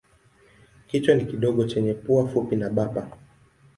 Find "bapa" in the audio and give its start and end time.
2.69-3.07